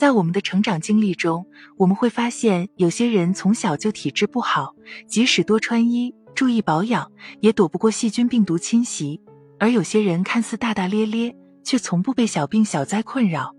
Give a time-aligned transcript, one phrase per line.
[0.00, 1.44] 在我们的成长经历中，
[1.76, 4.74] 我们会发现有些人从小就体质不好，
[5.06, 9.20] 即使多穿衣、注意保养，也躲不过细菌病毒侵袭；
[9.58, 13.54] 而有些人看似大大咧咧，却从不被小病小灾困扰。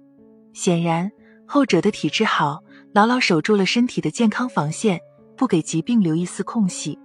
[0.51, 1.11] 显然，
[1.45, 4.99] 后者的体质好，牢牢守住了身体的健康防线，
[5.37, 6.97] 不给疾病留一丝空隙。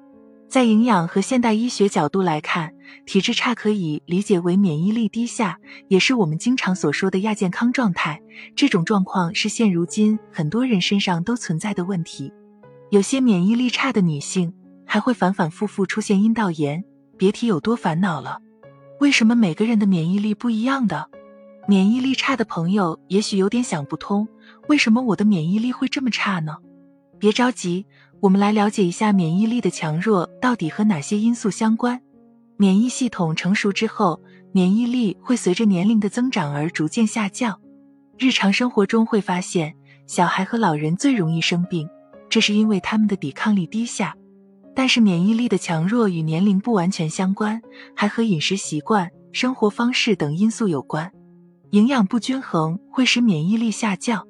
[0.49, 2.73] 在营养和现代医学角度来看，
[3.05, 5.59] 体质差可以理解为免疫力低下，
[5.89, 8.23] 也是我们经常所说的亚健康状态。
[8.55, 12.33] 这种状况是现如今很多人身上都存在的问题。
[12.91, 16.85] 有些免疫力差的女性还会反反复复出现阴道炎，
[17.19, 18.39] 别提有多烦恼了。
[19.01, 21.11] 为什么每个人的免疫力不一样的？
[21.67, 24.29] 免疫力差的朋友也许有点想不通，
[24.69, 26.59] 为什么我的免疫力会这么差呢？
[27.19, 27.85] 别着急。
[28.21, 32.01] 我们来了解一下免疫力的强弱到底和哪些因素相关。
[32.57, 34.21] 免疫系统成熟之后，
[34.53, 37.61] 免疫力会随着年龄的增长而逐渐下降。
[38.19, 39.75] 日常生活中会发现，
[40.07, 41.87] 小孩和老人最容易生病，
[42.31, 44.17] 这是因为他们的抵抗力低下。
[44.75, 47.61] 但是免疫力的强弱与年龄不完全相关，
[47.95, 51.13] 还和饮食习惯、生活方式等因素有关。
[51.71, 54.27] 营养不均衡会使免疫力下降。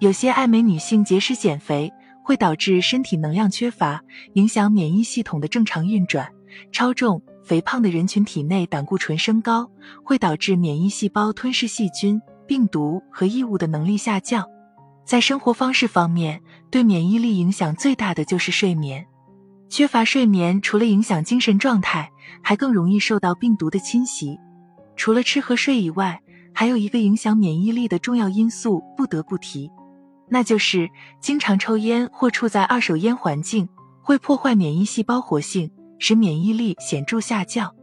[0.00, 1.92] 有些爱美女性节食减肥。
[2.22, 4.02] 会导致身体能量缺乏，
[4.34, 6.28] 影响免疫系统的正常运转。
[6.72, 9.70] 超重、肥胖的人群体内胆固醇升高，
[10.04, 14.44] 会导致免疫细胞吞噬细菌、病毒和异物的能力下降。
[15.04, 19.06] 在生活方式方面，对免疫力影响最大的就是睡眠。
[19.68, 22.10] 缺乏睡眠，除了影响精神状态，
[22.42, 24.38] 还更容易受到病毒的侵袭。
[24.96, 26.20] 除了吃和睡以外，
[26.52, 29.70] 还有一个影响免疫力的重要因素不得不提。
[30.30, 30.88] 那就是
[31.20, 33.68] 经常抽烟或处在二手烟环境，
[34.00, 37.74] 会破坏免疫细胞活性，使免疫力显著下降。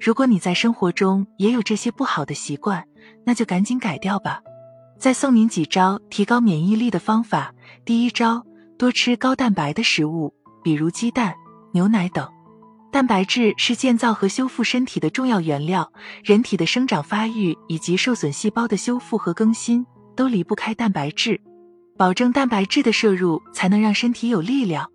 [0.00, 2.84] 如果你在生活中也有这些不好的习惯，
[3.26, 4.40] 那就赶紧改掉吧。
[4.96, 7.52] 再送您几招提高免疫力的方法。
[7.84, 8.44] 第一招，
[8.78, 11.34] 多吃高蛋白的食物，比如鸡蛋、
[11.72, 12.28] 牛奶等。
[12.90, 15.92] 蛋白质是建造和修复身体的重要原料，
[16.24, 19.84] 人体的生长发育以及受损细胞的修复和更新
[20.16, 21.40] 都离不开蛋白质。
[21.98, 24.88] 保证蛋白质的摄入，才能让身体有力量。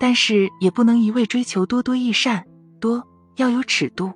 [0.00, 2.42] 但是也不能一味追求多多益善，
[2.80, 4.10] 多要有尺度。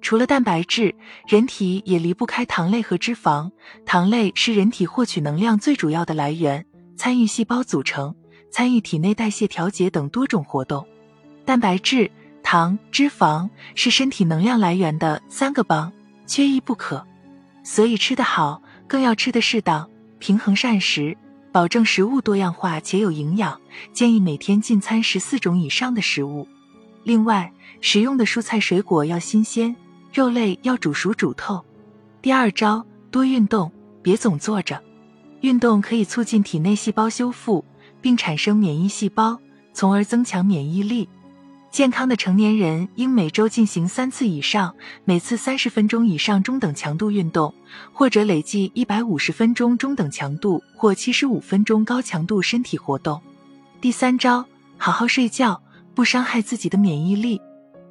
[0.00, 0.94] 除了蛋白质，
[1.28, 3.50] 人体也离不开糖类和脂肪。
[3.84, 6.64] 糖类是人体获取能量最主要的来源，
[6.96, 8.14] 参与细胞组成、
[8.50, 10.86] 参与体内代谢调节等多种活动。
[11.44, 12.10] 蛋白质、
[12.42, 15.92] 糖、脂肪是身体能量来源的三个帮，
[16.26, 17.06] 缺一不可。
[17.62, 21.14] 所以吃得好，更要吃得适当，平衡膳食。
[21.56, 23.58] 保证食物多样化且有营养，
[23.94, 26.46] 建议每天进餐十四种以上的食物。
[27.02, 27.50] 另外，
[27.80, 29.74] 食用的蔬菜水果要新鲜，
[30.12, 31.64] 肉类要煮熟煮透。
[32.20, 33.72] 第二招，多运动，
[34.02, 34.78] 别总坐着。
[35.40, 37.64] 运动可以促进体内细胞修复，
[38.02, 39.40] 并产生免疫细胞，
[39.72, 41.08] 从而增强免疫力。
[41.76, 47.52] 健康的成年人应每周进行三次以上，每次三十分钟以上中等强度运动，
[47.92, 53.20] 或者累计一百五十分钟中等强度或七十五分钟高强度身体活动。
[53.78, 54.42] 第三招，
[54.78, 55.60] 好好睡觉，
[55.94, 57.38] 不伤害自己的免疫力。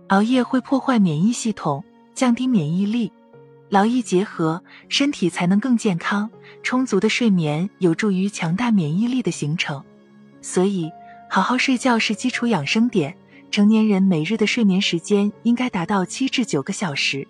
[0.07, 1.83] 熬夜会破坏免疫系统，
[2.15, 3.11] 降低免疫力。
[3.69, 6.27] 劳逸结合，身体才能更健康。
[6.63, 9.83] 充足的睡眠有助于强大免疫力的形成，
[10.41, 10.89] 所以
[11.29, 13.15] 好好睡觉是基础养生点。
[13.51, 17.27] 成年人每日的睡眠时间应该达到七至九个小时。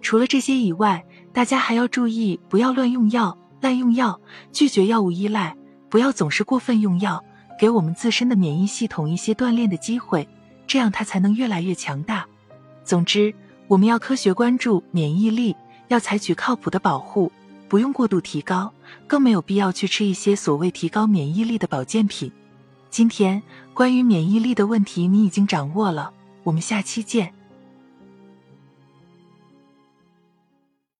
[0.00, 4.20] 除了这些以外，大家还要注意不要乱用药、滥用药，
[4.52, 5.56] 拒绝药物依赖，
[5.88, 7.24] 不要总是过分用药，
[7.58, 10.28] 给我们自身的免疫系统一些锻炼的机会，
[10.66, 12.26] 这样它才能越来越强大。
[12.84, 13.32] 总之，
[13.68, 15.56] 我们要科学关注免疫力，
[15.88, 17.30] 要采取靠谱的保护，
[17.68, 18.72] 不用过度提高，
[19.06, 22.30] 更没有必要去吃一些所谓提高免疫力的保健品。
[22.92, 23.42] 今天
[23.72, 26.12] 关于免疫力的问题，你已经掌握了。
[26.42, 27.32] 我们下期见。